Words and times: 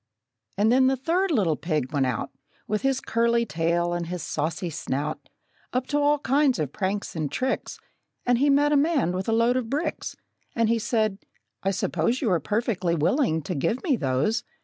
And 0.57 0.71
then 0.71 0.87
the 0.87 0.95
third 0.97 1.29
little 1.29 1.55
pig 1.55 1.93
went 1.93 2.07
out, 2.07 2.31
With 2.67 2.81
his 2.81 3.01
curly 3.01 3.45
tail 3.45 3.93
and 3.93 4.07
his 4.07 4.23
saucy 4.23 4.71
snout, 4.71 5.29
Up 5.73 5.85
to 5.89 5.99
all 5.99 6.17
kinds 6.17 6.57
of 6.57 6.73
pranks 6.73 7.15
and 7.15 7.31
tricks; 7.31 7.77
And 8.25 8.39
he 8.39 8.49
met 8.49 8.71
a 8.73 8.75
man 8.75 9.11
with 9.11 9.29
a 9.29 9.31
load 9.31 9.57
of 9.57 9.69
bricks, 9.69 10.15
And 10.55 10.69
he 10.69 10.79
said, 10.79 11.19
"I 11.61 11.69
suppose 11.69 12.19
You 12.19 12.31
are 12.31 12.39
perfectly 12.39 12.95
willing 12.95 13.43
to 13.43 13.53
give 13.53 13.83
me 13.83 13.95
those?" 13.95 14.43